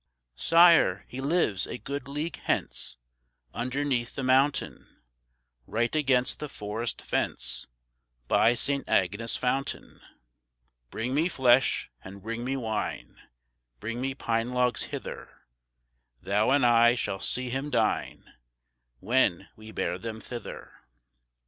"Sire, 0.35 1.05
he 1.09 1.21
lives 1.21 1.67
a 1.67 1.77
good 1.77 2.07
league 2.07 2.37
hence, 2.45 2.97
Underneath 3.53 4.15
the 4.15 4.23
mountain; 4.23 4.87
Right 5.67 5.95
against 5.95 6.39
the 6.39 6.49
forest 6.49 7.03
fence, 7.03 7.67
By 8.27 8.55
Saint 8.55 8.89
Agnes' 8.89 9.37
fountain." 9.37 10.01
"Bring 10.89 11.13
me 11.13 11.27
flesh, 11.29 11.91
and 12.03 12.23
bring 12.23 12.43
me 12.43 12.57
wine, 12.57 13.21
Bring 13.79 14.01
me 14.01 14.15
pine 14.15 14.53
logs 14.53 14.85
hither; 14.85 15.43
Thou 16.19 16.49
and 16.49 16.65
I 16.65 16.95
shall 16.95 17.19
see 17.19 17.51
him 17.51 17.69
dine, 17.69 18.25
When 19.01 19.49
we 19.55 19.71
bear 19.71 19.99
them 19.99 20.19
thither." 20.19 20.73